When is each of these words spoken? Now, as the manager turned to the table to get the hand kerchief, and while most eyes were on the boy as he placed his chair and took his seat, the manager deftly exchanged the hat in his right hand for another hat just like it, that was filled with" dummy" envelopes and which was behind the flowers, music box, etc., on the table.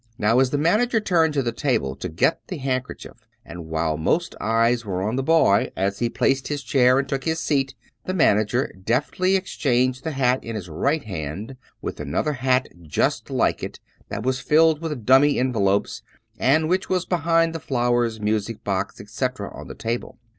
Now, 0.17 0.39
as 0.39 0.49
the 0.49 0.57
manager 0.57 0.99
turned 0.99 1.35
to 1.35 1.43
the 1.43 1.51
table 1.51 1.95
to 1.97 2.09
get 2.09 2.47
the 2.47 2.57
hand 2.57 2.85
kerchief, 2.85 3.27
and 3.45 3.67
while 3.67 3.97
most 3.97 4.33
eyes 4.41 4.83
were 4.83 5.03
on 5.03 5.15
the 5.15 5.21
boy 5.21 5.69
as 5.75 5.99
he 5.99 6.09
placed 6.09 6.47
his 6.47 6.63
chair 6.63 6.97
and 6.97 7.07
took 7.07 7.23
his 7.23 7.37
seat, 7.39 7.75
the 8.05 8.13
manager 8.15 8.73
deftly 8.83 9.35
exchanged 9.35 10.03
the 10.03 10.13
hat 10.13 10.43
in 10.43 10.55
his 10.55 10.67
right 10.67 11.03
hand 11.03 11.55
for 11.81 11.93
another 11.99 12.33
hat 12.33 12.67
just 12.81 13.29
like 13.29 13.61
it, 13.61 13.79
that 14.09 14.23
was 14.23 14.39
filled 14.39 14.81
with" 14.81 15.05
dummy" 15.05 15.37
envelopes 15.39 16.01
and 16.39 16.67
which 16.67 16.89
was 16.89 17.05
behind 17.05 17.53
the 17.53 17.59
flowers, 17.59 18.19
music 18.19 18.63
box, 18.63 18.99
etc., 18.99 19.53
on 19.55 19.67
the 19.67 19.75
table. 19.75 20.17